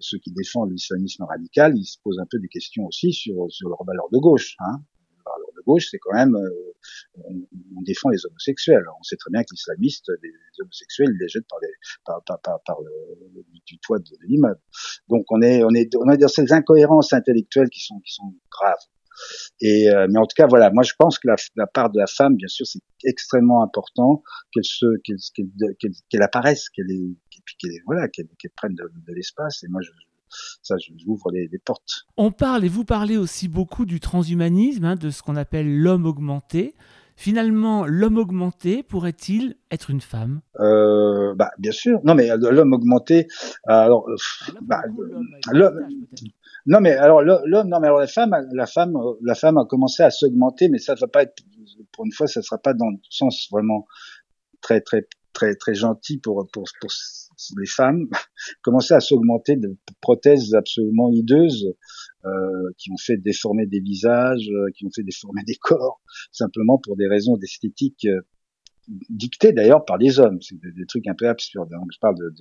ceux 0.00 0.18
qui 0.18 0.32
défendent 0.32 0.70
l'islamisme 0.70 1.24
radical, 1.24 1.76
ils 1.76 1.84
se 1.84 1.98
posent 2.02 2.18
un 2.18 2.26
peu 2.30 2.38
des 2.38 2.48
questions 2.48 2.86
aussi 2.86 3.12
sur, 3.12 3.50
sur 3.50 3.68
leurs 3.68 3.84
valeurs 3.84 4.08
de 4.12 4.18
gauche. 4.18 4.56
Hein 4.60 4.82
c'est 5.78 5.98
quand 5.98 6.14
même, 6.14 6.34
euh, 6.34 6.74
on, 7.24 7.82
défend 7.82 8.08
les 8.10 8.24
homosexuels. 8.26 8.84
On 8.98 9.02
sait 9.02 9.16
très 9.16 9.30
bien 9.30 9.42
que 9.42 9.52
l'islamistes, 9.52 10.10
les, 10.22 10.32
homosexuels, 10.60 11.08
ils 11.12 11.20
les 11.20 11.28
jettent 11.28 11.48
par, 11.48 11.58
les, 11.60 11.68
par, 12.04 12.22
par, 12.24 12.60
par, 12.64 12.80
le, 12.80 13.44
du 13.66 13.78
toit 13.78 13.98
de, 13.98 14.26
l'immeuble. 14.26 14.60
Donc 15.08 15.24
on 15.30 15.42
est, 15.42 15.62
on 15.62 15.70
est, 15.70 15.94
on 15.96 16.08
a 16.08 16.16
dans 16.16 16.28
ces 16.28 16.52
incohérences 16.52 17.12
intellectuelles 17.12 17.70
qui 17.70 17.80
sont, 17.80 18.00
qui 18.00 18.12
sont 18.12 18.34
graves. 18.50 18.78
Et 19.60 19.90
euh, 19.90 20.06
mais 20.10 20.18
en 20.18 20.26
tout 20.26 20.34
cas, 20.36 20.46
voilà, 20.46 20.70
moi 20.70 20.84
je 20.84 20.92
pense 20.96 21.18
que 21.18 21.28
la, 21.56 21.66
part 21.66 21.90
de 21.90 21.98
la 21.98 22.06
femme, 22.06 22.36
bien 22.36 22.46
sûr, 22.46 22.66
c'est 22.66 22.80
extrêmement 23.04 23.62
important 23.62 24.22
qu'elle 24.52 24.64
se, 24.64 24.86
qu'elle, 25.02 25.16
qu'elle, 26.08 26.22
apparaisse, 26.22 26.68
qu'elle 26.68 26.90
est, 26.90 27.16
qu'elle, 27.58 27.70
voilà, 27.86 28.08
qu'elle 28.08 28.28
prenne 28.56 28.74
de, 28.74 28.84
de 28.84 29.14
l'espace. 29.14 29.64
Et 29.64 29.68
moi, 29.68 29.80
je, 29.82 29.90
ça, 30.62 30.76
j'ouvre 31.04 31.30
les, 31.30 31.48
les, 31.50 31.58
portes. 31.58 32.06
On 32.16 32.30
parle, 32.30 32.64
et 32.64 32.68
vous 32.68 32.84
parlez 32.84 33.16
aussi 33.16 33.48
beaucoup 33.48 33.86
du 33.86 34.00
transhumanisme, 34.00 34.84
hein, 34.84 34.94
de 34.96 35.10
ce 35.10 35.22
qu'on 35.22 35.36
appelle 35.36 35.80
l'homme 35.80 36.06
augmenté. 36.06 36.74
Finalement, 37.18 37.84
l'homme 37.84 38.16
augmenté 38.16 38.84
pourrait-il 38.84 39.56
être 39.72 39.90
une 39.90 40.00
femme? 40.00 40.40
Euh, 40.60 41.34
bah, 41.34 41.50
Bien 41.58 41.72
sûr. 41.72 42.00
Non, 42.04 42.14
mais 42.14 42.30
euh, 42.30 42.36
l'homme 42.52 42.72
augmenté. 42.72 43.26
Alors, 43.66 44.08
euh, 44.08 44.14
bah, 44.62 44.82
non, 46.66 46.80
mais 46.80 46.92
alors 46.92 47.22
l'homme, 47.22 47.68
non, 47.68 47.80
mais 47.80 47.88
alors 47.88 47.98
la 47.98 48.06
femme, 48.06 48.36
la 48.52 48.66
femme, 48.66 48.96
la 49.20 49.34
femme 49.34 49.58
a 49.58 49.64
commencé 49.64 50.04
à 50.04 50.10
s'augmenter, 50.10 50.68
mais 50.68 50.78
ça 50.78 50.94
ne 50.94 51.00
va 51.00 51.08
pas 51.08 51.24
être, 51.24 51.42
pour 51.90 52.06
une 52.06 52.12
fois, 52.12 52.28
ça 52.28 52.38
ne 52.38 52.44
sera 52.44 52.58
pas 52.58 52.72
dans 52.72 52.88
le 52.88 52.98
sens 53.10 53.48
vraiment 53.50 53.88
très, 54.60 54.80
très, 54.80 55.08
très, 55.38 55.54
très 55.54 55.74
gentil 55.74 56.18
pour, 56.18 56.48
pour, 56.52 56.64
pour 56.80 56.90
les 57.56 57.66
femmes 57.66 58.08
commençaient 58.62 58.94
à 58.94 59.00
s'augmenter 59.00 59.56
de 59.56 59.76
prothèses 60.00 60.54
absolument 60.54 61.10
hideuses 61.12 61.74
euh, 62.24 62.30
qui 62.76 62.90
ont 62.90 62.96
fait 62.96 63.16
déformer 63.16 63.66
des 63.66 63.80
visages, 63.80 64.48
euh, 64.50 64.66
qui 64.76 64.84
ont 64.84 64.90
fait 64.90 65.04
déformer 65.04 65.42
des 65.46 65.54
corps, 65.54 66.00
simplement 66.32 66.78
pour 66.78 66.96
des 66.96 67.06
raisons 67.06 67.36
d'esthétique 67.36 68.04
euh, 68.06 68.20
dictées 69.10 69.52
d'ailleurs 69.52 69.84
par 69.84 69.98
les 69.98 70.18
hommes. 70.18 70.40
C'est 70.42 70.58
des, 70.58 70.86
trucs 70.86 71.06
un 71.06 71.14
peu 71.14 71.28
absurdes. 71.28 71.70
Donc 71.70 71.88
je 71.92 71.98
parle 72.00 72.16
de, 72.16 72.34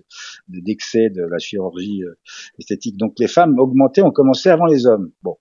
d'excès 0.47 1.09
de, 1.11 1.21
la 1.21 1.37
chirurgie 1.37 2.03
euh, 2.03 2.17
esthétique. 2.57 2.97
Donc 2.97 3.13
les 3.19 3.27
femmes 3.27 3.59
augmentées 3.59 4.01
ont 4.01 4.11
commencé 4.11 4.49
avant 4.49 4.65
les 4.65 4.87
hommes. 4.87 5.11
Bon, 5.21 5.35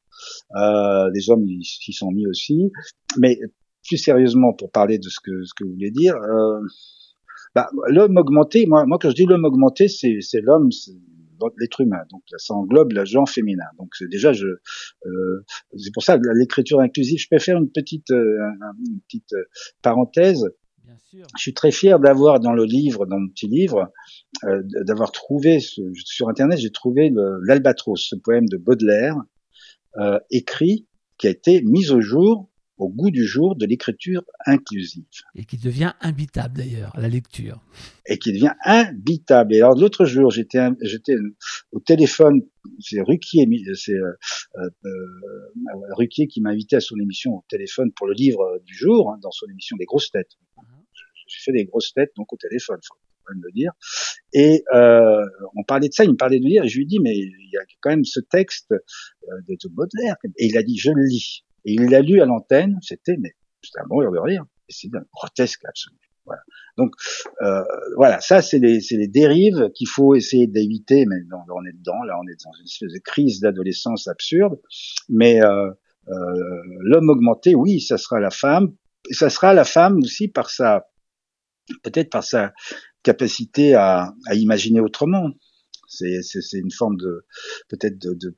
les 1.14 1.30
hommes 1.30 1.46
s'y 1.62 1.92
sont 1.92 2.10
mis 2.10 2.26
aussi, 2.26 2.70
mais 3.16 3.38
plus 3.86 3.96
sérieusement 3.96 4.52
pour 4.52 4.70
parler 4.70 4.98
de 4.98 5.08
ce 5.08 5.20
que 5.22 5.44
ce 5.44 5.54
que 5.54 5.64
vous 5.64 5.72
voulez 5.72 5.90
dire. 5.90 6.16
Euh, 6.16 6.60
bah, 7.56 7.70
l'homme 7.88 8.18
augmenté, 8.18 8.66
moi, 8.66 8.84
moi 8.84 8.98
quand 9.00 9.08
je 9.08 9.14
dis 9.14 9.24
l'homme 9.24 9.46
augmenté, 9.46 9.88
c'est, 9.88 10.18
c'est 10.20 10.42
l'homme, 10.42 10.68
l'être 11.58 11.80
humain. 11.80 12.02
Donc 12.10 12.22
ça 12.36 12.52
englobe 12.52 12.92
le 12.92 13.06
genre 13.06 13.26
féminin. 13.26 13.64
Donc 13.78 13.94
c'est 13.96 14.08
déjà 14.08 14.34
je, 14.34 14.46
euh, 14.46 15.44
c'est 15.74 15.90
pour 15.94 16.02
ça 16.02 16.18
l'écriture 16.34 16.80
inclusive. 16.80 17.18
Je 17.18 17.28
peux 17.30 17.38
faire 17.38 17.56
une 17.56 17.70
petite, 17.70 18.10
euh, 18.10 18.36
une 18.86 19.00
petite 19.08 19.32
euh, 19.32 19.44
parenthèse. 19.80 20.44
Bien 20.84 20.98
sûr. 20.98 21.26
Je 21.34 21.40
suis 21.40 21.54
très 21.54 21.70
fier 21.70 21.98
d'avoir 21.98 22.40
dans 22.40 22.52
le 22.52 22.64
livre, 22.64 23.06
dans 23.06 23.18
mon 23.18 23.28
petit 23.28 23.48
livre, 23.48 23.90
euh, 24.44 24.62
d'avoir 24.84 25.10
trouvé 25.10 25.58
sur 25.60 26.28
internet, 26.28 26.58
j'ai 26.58 26.70
trouvé 26.70 27.10
l'Albatros, 27.42 27.96
ce 27.96 28.16
poème 28.16 28.46
de 28.50 28.58
Baudelaire, 28.58 29.16
euh, 29.96 30.18
écrit, 30.30 30.86
qui 31.16 31.26
a 31.26 31.30
été 31.30 31.62
mis 31.62 31.90
au 31.90 32.02
jour 32.02 32.50
au 32.78 32.88
goût 32.88 33.10
du 33.10 33.24
jour 33.24 33.56
de 33.56 33.66
l'écriture 33.66 34.22
inclusive. 34.44 35.04
Et 35.34 35.44
qui 35.44 35.56
devient 35.56 35.92
imbitable 36.00 36.58
d'ailleurs, 36.58 36.92
la 36.98 37.08
lecture. 37.08 37.60
Et 38.06 38.18
qui 38.18 38.32
devient 38.32 38.52
imbitable. 38.64 39.54
Et 39.54 39.58
alors 39.58 39.76
l'autre 39.76 40.04
jour, 40.04 40.30
j'étais 40.30 40.58
j'étais 40.82 41.14
au 41.72 41.80
téléphone, 41.80 42.42
c'est 42.80 43.00
Ruquier, 43.00 43.46
c'est 43.74 43.92
euh, 43.92 44.12
euh, 44.84 44.90
Ruquier 45.92 46.26
qui 46.26 46.40
m'a 46.40 46.50
invité 46.50 46.76
à 46.76 46.80
son 46.80 46.96
émission 46.96 47.32
au 47.32 47.44
téléphone 47.48 47.92
pour 47.92 48.06
le 48.06 48.14
livre 48.14 48.60
du 48.64 48.74
jour, 48.74 49.10
hein, 49.10 49.18
dans 49.22 49.30
son 49.30 49.46
émission 49.46 49.76
des 49.76 49.86
grosses 49.86 50.10
têtes. 50.10 50.32
J'ai 51.28 51.40
fait 51.40 51.52
des 51.52 51.64
grosses 51.64 51.92
têtes 51.92 52.12
donc 52.16 52.32
au 52.32 52.36
téléphone, 52.36 52.78
faut 52.86 52.94
quand 53.24 53.34
même 53.34 53.42
le 53.42 53.52
dire. 53.52 53.72
Et 54.32 54.62
euh, 54.74 55.24
on 55.56 55.64
parlait 55.64 55.88
de 55.88 55.92
ça, 55.92 56.04
il 56.04 56.10
me 56.10 56.16
parlait 56.16 56.38
de 56.38 56.44
lire, 56.44 56.64
et 56.64 56.68
je 56.68 56.78
lui 56.78 56.86
dis 56.86 57.00
mais 57.00 57.16
il 57.16 57.50
y 57.52 57.56
a 57.56 57.64
quand 57.80 57.90
même 57.90 58.04
ce 58.04 58.20
texte 58.20 58.70
de 58.70 59.68
Baudelaire, 59.68 60.16
et 60.36 60.46
il 60.46 60.56
a 60.58 60.62
dit 60.62 60.76
je 60.76 60.90
le 60.92 61.02
lis. 61.04 61.42
Et 61.66 61.74
il 61.74 61.90
l'a 61.90 62.00
lu 62.00 62.22
à 62.22 62.24
l'antenne, 62.24 62.78
c'était 62.80 63.16
mais 63.18 63.34
c'était 63.62 63.80
un 63.80 63.86
mourir 63.88 64.10
de 64.10 64.18
rire. 64.18 64.44
C'est 64.68 64.88
grotesque 65.12 65.64
absolu. 65.64 65.96
Voilà. 66.24 66.40
Donc 66.76 66.92
euh, 67.42 67.62
voilà, 67.96 68.20
ça 68.20 68.42
c'est 68.42 68.58
les, 68.58 68.80
les 68.90 69.08
dérives 69.08 69.70
qu'il 69.74 69.88
faut 69.88 70.14
essayer 70.14 70.46
d'éviter, 70.46 71.04
mais 71.06 71.16
non, 71.28 71.38
on 71.54 71.64
est 71.64 71.72
dedans, 71.72 72.02
là 72.04 72.18
on 72.20 72.26
est 72.26 72.44
dans 72.44 72.52
une 72.58 72.64
espèce 72.64 72.92
de 72.92 72.98
crise 72.98 73.40
d'adolescence 73.40 74.08
absurde. 74.08 74.58
Mais 75.08 75.42
euh, 75.42 75.70
euh, 76.08 76.14
l'homme 76.80 77.10
augmenté, 77.10 77.54
oui, 77.54 77.80
ça 77.80 77.98
sera 77.98 78.18
la 78.20 78.30
femme, 78.30 78.74
et 79.08 79.14
ça 79.14 79.30
sera 79.30 79.54
la 79.54 79.64
femme 79.64 79.98
aussi 79.98 80.28
par 80.28 80.50
sa, 80.50 80.88
peut-être 81.82 82.10
par 82.10 82.24
sa 82.24 82.52
capacité 83.02 83.74
à, 83.74 84.14
à 84.26 84.34
imaginer 84.34 84.80
autrement. 84.80 85.30
C'est 85.88 86.58
une 86.58 86.72
forme 86.72 86.96
de 86.96 87.24
peut-être 87.68 87.98
de, 87.98 88.14
de, 88.14 88.36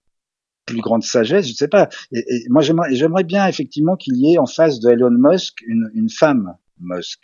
plus 0.68 0.80
grande 0.80 1.02
sagesse, 1.02 1.46
je 1.46 1.52
ne 1.52 1.56
sais 1.56 1.68
pas. 1.68 1.88
Et, 2.12 2.24
moi, 2.48 2.62
j'aimerais 2.62 3.24
bien 3.24 3.46
effectivement 3.46 3.96
qu'il 3.96 4.16
y 4.16 4.34
ait 4.34 4.38
en 4.38 4.46
face 4.46 4.80
de 4.80 4.90
Elon 4.90 5.10
Musk 5.10 5.62
une, 5.66 6.08
femme 6.10 6.54
Musk, 6.80 7.20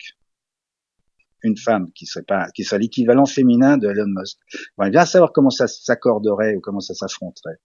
une 1.43 1.57
femme 1.57 1.91
qui 1.93 2.05
serait 2.05 2.25
pas, 2.25 2.47
qui 2.55 2.63
serait 2.63 2.79
l'équivalent 2.79 3.25
féminin 3.25 3.77
de 3.77 3.87
Elon 3.87 4.07
Musk. 4.07 4.37
J'aimerais 4.77 4.91
bien 4.91 5.05
savoir 5.05 5.31
comment 5.31 5.49
ça 5.49 5.67
s'accorderait 5.67 6.55
ou 6.55 6.59
comment 6.59 6.79
ça 6.79 6.93
s'affronterait. 6.93 7.59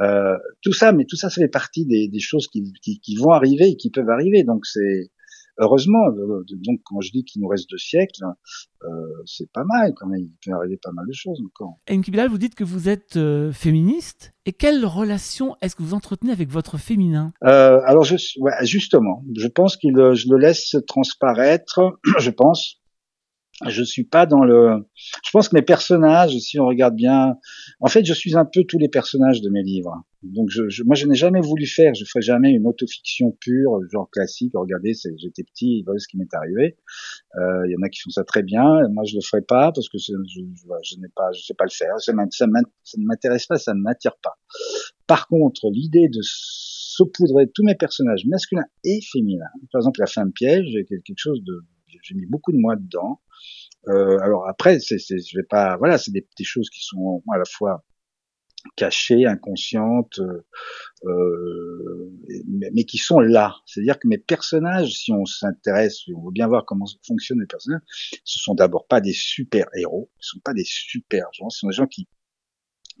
Euh, 0.00 0.36
tout 0.62 0.72
ça, 0.72 0.92
mais 0.92 1.04
tout 1.04 1.16
ça, 1.16 1.30
ça 1.30 1.40
fait 1.40 1.48
partie 1.48 1.86
des, 1.86 2.20
choses 2.20 2.48
qui, 2.48 2.72
qui, 2.82 3.16
vont 3.16 3.30
arriver 3.30 3.68
et 3.68 3.76
qui 3.76 3.90
peuvent 3.90 4.10
arriver. 4.10 4.44
Donc 4.44 4.66
c'est 4.66 5.10
heureusement, 5.58 6.06
euh, 6.08 6.44
donc 6.50 6.80
quand 6.84 7.00
je 7.00 7.10
dis 7.12 7.24
qu'il 7.24 7.42
nous 7.42 7.48
reste 7.48 7.68
deux 7.70 7.78
siècles, 7.78 8.24
euh, 8.84 8.86
c'est 9.26 9.50
pas 9.52 9.64
mal 9.64 9.92
quand 9.96 10.06
même. 10.06 10.20
Il 10.20 10.32
peut 10.44 10.56
arriver 10.56 10.78
pas 10.82 10.92
mal 10.92 11.06
de 11.06 11.12
choses 11.12 11.40
encore. 11.44 11.76
Bilal, 11.88 12.28
vous 12.28 12.38
dites 12.38 12.54
que 12.54 12.64
vous 12.64 12.88
êtes 12.88 13.16
euh, 13.16 13.52
féministe. 13.52 14.32
Et 14.46 14.52
quelle 14.52 14.84
relation 14.84 15.56
est-ce 15.60 15.76
que 15.76 15.82
vous 15.82 15.94
entretenez 15.94 16.32
avec 16.32 16.48
votre 16.48 16.78
féminin? 16.78 17.32
Euh, 17.44 17.80
Alors 17.84 18.04
je, 18.04 18.16
ouais, 18.40 18.52
justement, 18.62 19.24
je 19.36 19.48
pense 19.48 19.76
qu'il, 19.76 19.94
je 19.94 20.28
le 20.30 20.38
laisse 20.38 20.76
transparaître. 20.86 21.98
je 22.18 22.30
pense 22.30 22.80
je 23.66 23.82
suis 23.82 24.04
pas 24.04 24.26
dans 24.26 24.44
le. 24.44 24.86
Je 25.24 25.30
pense 25.32 25.48
que 25.48 25.56
mes 25.56 25.62
personnages, 25.62 26.36
si 26.38 26.60
on 26.60 26.66
regarde 26.66 26.94
bien, 26.94 27.36
en 27.80 27.88
fait, 27.88 28.04
je 28.04 28.14
suis 28.14 28.36
un 28.36 28.44
peu 28.44 28.62
tous 28.64 28.78
les 28.78 28.88
personnages 28.88 29.40
de 29.40 29.50
mes 29.50 29.62
livres. 29.62 29.96
Donc, 30.22 30.50
je, 30.50 30.68
je 30.68 30.82
moi, 30.82 30.94
je 30.94 31.06
n'ai 31.06 31.14
jamais 31.14 31.40
voulu 31.40 31.66
faire. 31.66 31.94
Je 31.94 32.04
ferai 32.04 32.22
jamais 32.22 32.50
une 32.50 32.66
autofiction 32.66 33.30
pure, 33.40 33.80
genre 33.90 34.10
classique. 34.10 34.52
Regardez, 34.54 34.92
j'étais 35.16 35.44
petit, 35.44 35.82
voilà 35.84 35.98
ce 35.98 36.08
qui 36.08 36.16
m'est 36.16 36.32
arrivé. 36.34 36.76
Euh, 37.36 37.66
il 37.66 37.72
y 37.72 37.76
en 37.76 37.82
a 37.82 37.88
qui 37.88 38.00
font 38.00 38.10
ça 38.10 38.24
très 38.24 38.42
bien. 38.42 38.88
Moi, 38.90 39.04
je 39.04 39.14
le 39.14 39.20
ferai 39.20 39.42
pas 39.42 39.70
parce 39.72 39.88
que 39.88 39.98
je, 39.98 40.12
je, 40.26 40.40
je 40.82 40.96
n'ai 40.96 41.08
pas, 41.14 41.30
je 41.32 41.42
sais 41.42 41.54
pas 41.54 41.64
le 41.64 41.70
faire. 41.70 41.98
Ça, 42.00 42.12
ça, 42.30 42.46
ne 42.46 43.04
m'intéresse 43.04 43.46
pas, 43.46 43.58
ça 43.58 43.74
ne 43.74 43.80
m'attire 43.80 44.16
pas. 44.22 44.38
Par 45.06 45.28
contre, 45.28 45.70
l'idée 45.70 46.08
de 46.08 46.20
saupoudrer 46.22 47.48
tous 47.54 47.64
mes 47.64 47.76
personnages 47.76 48.26
masculins 48.26 48.66
et 48.84 49.00
féminins, 49.12 49.46
par 49.70 49.80
exemple 49.80 50.00
la 50.00 50.06
femme 50.06 50.32
piège, 50.32 50.66
quelque 50.88 51.16
chose 51.16 51.42
de 51.44 51.62
j'ai 52.02 52.14
mis 52.14 52.26
beaucoup 52.26 52.52
de 52.52 52.58
moi 52.58 52.76
dedans. 52.76 53.20
Euh, 53.88 54.18
alors 54.20 54.46
après, 54.48 54.80
c'est, 54.80 54.98
c'est, 54.98 55.18
je 55.18 55.36
vais 55.36 55.46
pas, 55.48 55.76
voilà, 55.76 55.98
c'est 55.98 56.10
des, 56.10 56.26
des, 56.36 56.44
choses 56.44 56.68
qui 56.68 56.84
sont 56.84 57.22
à 57.32 57.38
la 57.38 57.44
fois 57.44 57.84
cachées, 58.76 59.26
inconscientes, 59.26 60.18
euh, 60.18 60.46
euh 61.04 62.10
mais, 62.46 62.84
qui 62.84 62.98
sont 62.98 63.20
là. 63.20 63.56
C'est-à-dire 63.66 63.98
que 63.98 64.08
mes 64.08 64.18
personnages, 64.18 64.92
si 64.92 65.12
on 65.12 65.24
s'intéresse, 65.24 65.98
si 66.04 66.12
on 66.14 66.24
veut 66.24 66.32
bien 66.32 66.48
voir 66.48 66.64
comment 66.64 66.86
fonctionnent 67.06 67.40
les 67.40 67.46
personnages, 67.46 67.82
ce 68.24 68.38
sont 68.38 68.54
d'abord 68.54 68.86
pas 68.86 69.00
des 69.00 69.12
super 69.12 69.66
héros, 69.74 70.10
ce 70.18 70.30
sont 70.30 70.40
pas 70.40 70.54
des 70.54 70.64
super 70.64 71.26
gens, 71.32 71.48
ce 71.50 71.60
sont 71.60 71.68
des 71.68 71.76
gens 71.76 71.86
qui, 71.86 72.08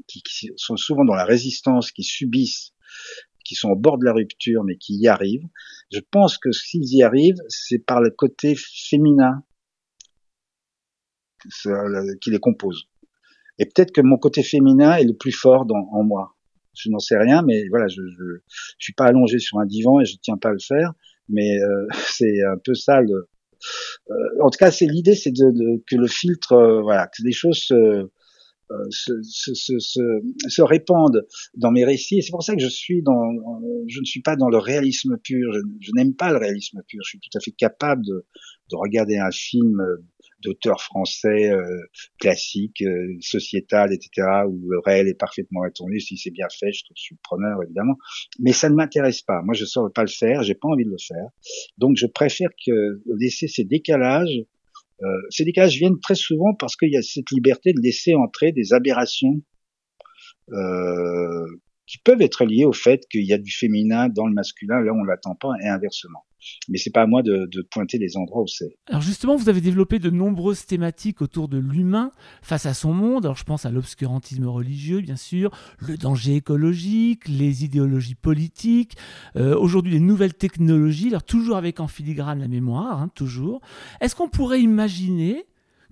qui, 0.06 0.22
qui 0.22 0.50
sont 0.56 0.76
souvent 0.76 1.04
dans 1.04 1.14
la 1.14 1.24
résistance, 1.24 1.92
qui 1.92 2.04
subissent 2.04 2.72
qui 3.48 3.54
sont 3.54 3.70
au 3.70 3.76
bord 3.76 3.96
de 3.96 4.04
la 4.04 4.12
rupture 4.12 4.62
mais 4.62 4.76
qui 4.76 4.94
y 4.98 5.08
arrivent. 5.08 5.48
Je 5.90 6.00
pense 6.00 6.36
que 6.36 6.52
s'ils 6.52 6.94
y 6.94 7.02
arrivent, 7.02 7.40
c'est 7.48 7.78
par 7.78 8.02
le 8.02 8.10
côté 8.10 8.54
féminin 8.56 9.42
qui 12.20 12.30
les 12.30 12.38
compose. 12.38 12.88
Et 13.58 13.66
peut-être 13.66 13.92
que 13.92 14.00
mon 14.00 14.16
côté 14.16 14.42
féminin 14.42 14.96
est 14.96 15.04
le 15.04 15.14
plus 15.14 15.32
fort 15.32 15.66
dans, 15.66 15.88
en 15.92 16.04
moi. 16.04 16.34
Je 16.74 16.90
n'en 16.90 17.00
sais 17.00 17.18
rien, 17.18 17.42
mais 17.42 17.66
voilà, 17.70 17.88
je, 17.88 18.02
je, 18.02 18.24
je, 18.46 18.74
suis 18.78 18.92
pas 18.92 19.06
allongé 19.06 19.38
sur 19.38 19.58
un 19.58 19.66
divan 19.66 20.00
et 20.00 20.04
je 20.04 20.16
tiens 20.22 20.36
pas 20.36 20.50
à 20.50 20.52
le 20.52 20.60
faire. 20.60 20.92
Mais 21.28 21.58
euh, 21.58 21.86
c'est 22.08 22.42
un 22.44 22.58
peu 22.62 22.74
ça. 22.74 23.00
Le, 23.00 23.28
euh, 24.10 24.14
en 24.42 24.50
tout 24.50 24.58
cas, 24.58 24.70
c'est 24.70 24.86
l'idée, 24.86 25.14
c'est 25.14 25.32
de, 25.32 25.50
de, 25.50 25.82
que 25.86 25.96
le 25.96 26.06
filtre, 26.06 26.52
euh, 26.52 26.82
voilà, 26.82 27.06
que 27.08 27.22
les 27.24 27.32
choses 27.32 27.58
se, 27.58 28.08
se, 28.90 29.22
se, 29.22 29.54
se, 29.54 29.78
se, 30.48 30.62
répandent 30.62 31.26
dans 31.54 31.70
mes 31.70 31.84
récits. 31.84 32.22
C'est 32.22 32.30
pour 32.30 32.42
ça 32.42 32.54
que 32.54 32.62
je 32.62 32.68
suis 32.68 33.02
dans, 33.02 33.32
je 33.86 34.00
ne 34.00 34.04
suis 34.04 34.20
pas 34.20 34.36
dans 34.36 34.48
le 34.48 34.58
réalisme 34.58 35.16
pur. 35.18 35.52
Je, 35.80 35.90
n'aime 35.94 36.14
pas 36.14 36.30
le 36.30 36.38
réalisme 36.38 36.82
pur. 36.86 37.00
Je 37.04 37.10
suis 37.10 37.20
tout 37.20 37.36
à 37.36 37.40
fait 37.40 37.52
capable 37.52 38.04
de, 38.04 38.26
de 38.70 38.76
regarder 38.76 39.16
un 39.16 39.30
film 39.30 39.82
d'auteur 40.42 40.80
français 40.80 41.50
euh, 41.50 41.80
classique, 42.18 42.82
euh, 42.82 43.16
sociétal, 43.20 43.92
etc., 43.92 44.26
où 44.46 44.70
le 44.70 44.78
réel 44.78 45.08
est 45.08 45.18
parfaitement 45.18 45.60
retourné. 45.62 45.98
Si 45.98 46.16
c'est 46.16 46.30
bien 46.30 46.46
fait, 46.48 46.72
je, 46.72 46.84
je 46.94 47.02
suis 47.02 47.16
preneur 47.22 47.62
évidemment. 47.62 47.96
Mais 48.38 48.52
ça 48.52 48.68
ne 48.68 48.74
m'intéresse 48.74 49.22
pas. 49.22 49.42
Moi, 49.42 49.54
je 49.54 49.62
ne 49.62 49.66
saurais 49.66 49.92
pas 49.92 50.02
le 50.02 50.08
faire. 50.08 50.42
J'ai 50.42 50.54
pas 50.54 50.68
envie 50.68 50.84
de 50.84 50.90
le 50.90 50.98
faire. 50.98 51.28
Donc, 51.78 51.96
je 51.96 52.06
préfère 52.06 52.50
que 52.64 53.00
laisser 53.18 53.48
ces 53.48 53.64
décalages 53.64 54.44
euh, 55.02 55.06
ces 55.30 55.44
décalages 55.44 55.76
viennent 55.76 56.00
très 56.00 56.14
souvent 56.14 56.54
parce 56.58 56.76
qu'il 56.76 56.90
y 56.90 56.96
a 56.96 57.02
cette 57.02 57.30
liberté 57.30 57.72
de 57.72 57.80
laisser 57.80 58.14
entrer 58.14 58.52
des 58.52 58.72
aberrations 58.72 59.40
euh, 60.52 61.46
qui 61.86 61.98
peuvent 61.98 62.20
être 62.20 62.44
liées 62.44 62.64
au 62.64 62.72
fait 62.72 63.06
qu'il 63.10 63.24
y 63.24 63.32
a 63.32 63.38
du 63.38 63.50
féminin 63.50 64.08
dans 64.08 64.26
le 64.26 64.34
masculin, 64.34 64.80
là 64.80 64.92
on 64.92 65.04
l'attend 65.04 65.34
pas, 65.34 65.52
et 65.62 65.68
inversement 65.68 66.24
mais 66.68 66.78
c'est 66.78 66.90
pas 66.90 67.02
à 67.02 67.06
moi 67.06 67.22
de, 67.22 67.48
de, 67.50 67.62
pointer 67.62 67.98
les 67.98 68.16
endroits 68.16 68.42
où 68.42 68.46
c'est. 68.46 68.76
Alors 68.86 69.02
justement, 69.02 69.36
vous 69.36 69.48
avez 69.48 69.60
développé 69.60 69.98
de 69.98 70.10
nombreuses 70.10 70.66
thématiques 70.66 71.22
autour 71.22 71.48
de 71.48 71.58
l'humain 71.58 72.12
face 72.42 72.66
à 72.66 72.74
son 72.74 72.92
monde. 72.92 73.24
Alors 73.26 73.36
je 73.36 73.44
pense 73.44 73.66
à 73.66 73.70
l'obscurantisme 73.70 74.46
religieux, 74.46 75.00
bien 75.00 75.16
sûr, 75.16 75.50
le 75.78 75.96
danger 75.96 76.36
écologique, 76.36 77.28
les 77.28 77.64
idéologies 77.64 78.14
politiques, 78.14 78.94
euh, 79.36 79.56
aujourd'hui 79.56 79.92
les 79.92 80.00
nouvelles 80.00 80.34
technologies, 80.34 81.08
alors 81.08 81.24
toujours 81.24 81.56
avec 81.56 81.80
en 81.80 81.88
filigrane 81.88 82.40
la 82.40 82.48
mémoire, 82.48 83.00
hein, 83.00 83.10
toujours. 83.14 83.60
Est-ce 84.00 84.14
qu'on 84.14 84.28
pourrait 84.28 84.60
imaginer 84.60 85.46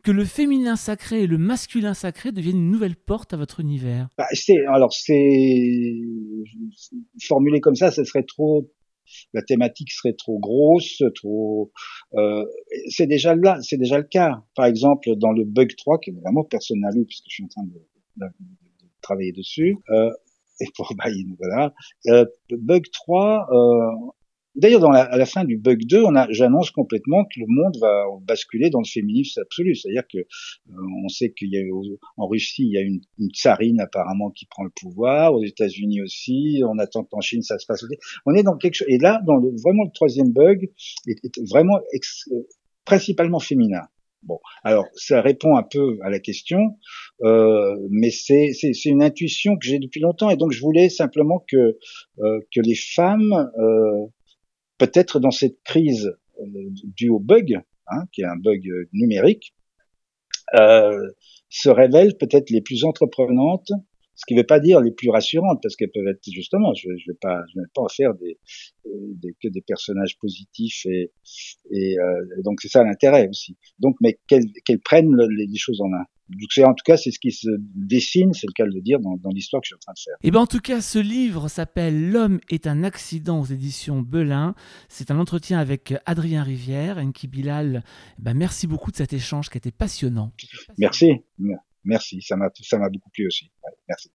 que 0.06 0.12
le 0.12 0.24
féminin 0.24 0.76
sacré 0.76 1.24
et 1.24 1.26
le 1.26 1.36
masculin 1.36 1.92
sacré 1.92 2.30
deviennent 2.30 2.58
une 2.58 2.70
nouvelle 2.70 2.94
porte 2.94 3.34
à 3.34 3.36
votre 3.36 3.58
univers? 3.58 4.08
Bah, 4.16 4.26
Alors 4.68 4.92
c'est 4.92 5.92
formulé 7.26 7.60
comme 7.60 7.74
ça, 7.74 7.90
ce 7.90 8.04
serait 8.04 8.22
trop 8.22 8.70
la 9.32 9.42
thématique 9.42 9.90
serait 9.90 10.14
trop 10.14 10.38
grosse, 10.38 11.02
trop. 11.14 11.72
Euh, 12.14 12.44
c'est 12.88 13.06
déjà 13.06 13.34
là, 13.34 13.58
c'est 13.62 13.76
déjà 13.76 13.98
le 13.98 14.04
cas. 14.04 14.42
Par 14.54 14.66
exemple, 14.66 15.14
dans 15.16 15.32
le 15.32 15.44
bug 15.44 15.74
3, 15.76 15.98
que 15.98 16.10
vraiment 16.10 16.44
personne 16.44 16.80
n'a 16.80 16.90
lu 16.90 17.04
puisque 17.04 17.26
je 17.28 17.34
suis 17.34 17.44
en 17.44 17.48
train 17.48 17.64
de, 17.64 18.26
travailler 19.02 19.32
dessus. 19.32 19.76
Euh, 19.90 20.10
et 20.60 20.66
pour 20.74 20.92
bah, 20.96 21.10
voilà. 21.38 21.74
Euh, 22.06 22.24
bug 22.50 22.84
3, 22.92 23.48
euh, 23.50 24.10
D'ailleurs, 24.56 24.80
dans 24.80 24.90
la, 24.90 25.02
à 25.02 25.16
la 25.16 25.26
fin 25.26 25.44
du 25.44 25.58
bug 25.58 25.84
2, 25.84 26.02
on 26.02 26.14
a, 26.16 26.26
j'annonce 26.30 26.70
complètement 26.70 27.24
que 27.24 27.40
le 27.40 27.46
monde 27.48 27.76
va 27.80 28.04
basculer 28.22 28.70
dans 28.70 28.80
le 28.80 28.86
féminisme 28.86 29.40
absolu. 29.40 29.74
C'est-à-dire 29.74 30.04
que 30.10 30.18
euh, 30.18 31.04
on 31.04 31.08
sait 31.08 31.32
qu'il 31.32 31.52
y 31.52 31.58
a 31.58 31.62
en 32.16 32.26
Russie, 32.26 32.64
il 32.64 32.72
y 32.72 32.78
a 32.78 32.80
une, 32.80 33.00
une, 33.18 33.30
tsarine 33.30 33.80
apparemment 33.80 34.30
qui 34.30 34.46
prend 34.46 34.64
le 34.64 34.70
pouvoir, 34.70 35.34
aux 35.34 35.44
États-Unis 35.44 36.00
aussi. 36.00 36.62
On 36.66 36.78
attend 36.78 37.04
qu'en 37.04 37.20
Chine 37.20 37.42
ça 37.42 37.58
se 37.58 37.66
passe. 37.66 37.84
On 38.24 38.34
est 38.34 38.42
dans 38.42 38.56
quelque 38.56 38.74
chose. 38.74 38.88
Et 38.88 38.98
là, 38.98 39.20
dans 39.26 39.36
le, 39.36 39.50
vraiment 39.62 39.84
le 39.84 39.92
troisième 39.92 40.32
bug 40.32 40.70
est, 41.06 41.48
vraiment 41.50 41.76
euh, 41.76 42.42
principalement 42.84 43.40
féminin. 43.40 43.82
Bon, 44.22 44.40
alors 44.64 44.86
ça 44.94 45.20
répond 45.20 45.56
un 45.56 45.62
peu 45.62 45.98
à 46.02 46.10
la 46.10 46.18
question, 46.18 46.78
euh, 47.22 47.76
mais 47.90 48.10
c'est 48.10 48.50
une 48.84 49.02
intuition 49.02 49.56
que 49.56 49.64
j'ai 49.64 49.78
depuis 49.78 50.00
longtemps 50.00 50.30
et 50.30 50.36
donc 50.36 50.50
je 50.50 50.60
voulais 50.60 50.88
simplement 50.88 51.44
que 51.48 51.78
euh, 52.18 52.40
que 52.52 52.60
les 52.60 52.74
femmes 52.74 53.50
euh, 53.58 54.06
peut-être 54.78 55.20
dans 55.20 55.30
cette 55.30 55.62
crise 55.64 56.16
euh, 56.40 56.44
due 56.84 57.08
au 57.08 57.18
bug, 57.18 57.60
hein, 57.88 58.04
qui 58.12 58.22
est 58.22 58.26
un 58.26 58.36
bug 58.36 58.66
euh, 58.68 58.88
numérique, 58.92 59.54
euh, 60.54 61.10
se 61.48 61.68
révèlent 61.68 62.16
peut-être 62.18 62.50
les 62.50 62.60
plus 62.60 62.84
entreprenantes, 62.84 63.70
ce 64.14 64.24
qui 64.26 64.34
ne 64.34 64.40
veut 64.40 64.46
pas 64.46 64.60
dire 64.60 64.80
les 64.80 64.92
plus 64.92 65.10
rassurantes, 65.10 65.60
parce 65.62 65.76
qu'elles 65.76 65.90
peuvent 65.92 66.08
être 66.08 66.22
justement, 66.30 66.72
je 66.74 66.88
ne 66.88 66.94
vais 66.94 67.18
pas, 67.20 67.42
je 67.52 67.60
vais 67.60 67.66
pas 67.74 67.82
en 67.82 67.88
faire 67.88 68.14
des, 68.14 68.38
des, 69.14 69.34
que 69.42 69.48
des 69.48 69.62
personnages 69.62 70.18
positifs 70.18 70.86
et, 70.86 71.12
et 71.70 71.98
euh, 71.98 72.42
donc 72.44 72.60
c'est 72.60 72.68
ça 72.68 72.84
l'intérêt 72.84 73.28
aussi. 73.28 73.56
Donc, 73.78 73.96
mais 74.00 74.18
qu'elles 74.26 74.80
prennent 74.84 75.14
les, 75.16 75.48
choses 75.56 75.80
en 75.80 75.88
main. 75.88 76.04
Donc 76.28 76.66
en 76.66 76.74
tout 76.74 76.82
cas, 76.84 76.96
c'est 76.96 77.10
ce 77.10 77.18
qui 77.18 77.30
se 77.30 77.48
dessine, 77.74 78.32
c'est 78.32 78.46
le 78.46 78.52
cas 78.52 78.64
de 78.64 78.74
le 78.74 78.80
dire, 78.80 78.98
dans, 78.98 79.16
dans 79.16 79.30
l'histoire 79.30 79.62
que 79.62 79.66
je 79.66 79.68
suis 79.68 79.76
en 79.76 79.78
train 79.78 79.92
de 79.92 79.98
faire. 79.98 80.14
Et 80.22 80.28
eh 80.28 80.30
ben 80.30 80.40
en 80.40 80.46
tout 80.46 80.60
cas, 80.60 80.80
ce 80.80 80.98
livre 80.98 81.48
s'appelle 81.48 82.10
L'homme 82.10 82.40
est 82.50 82.66
un 82.66 82.82
accident 82.82 83.40
aux 83.40 83.44
éditions 83.44 84.02
Belin. 84.02 84.54
C'est 84.88 85.10
un 85.10 85.18
entretien 85.18 85.58
avec 85.58 85.94
Adrien 86.04 86.42
Rivière, 86.42 86.98
Enki 86.98 87.28
Bilal. 87.28 87.84
Ben, 88.18 88.34
merci 88.34 88.66
beaucoup 88.66 88.90
de 88.90 88.96
cet 88.96 89.12
échange 89.12 89.50
qui 89.50 89.56
a 89.56 89.58
été 89.58 89.70
passionnant. 89.70 90.32
Merci, 90.78 91.12
merci, 91.84 92.20
ça 92.22 92.36
m'a 92.36 92.50
ça 92.54 92.78
m'a 92.78 92.88
beaucoup 92.88 93.10
plu 93.10 93.26
aussi. 93.26 93.50
merci. 93.88 94.10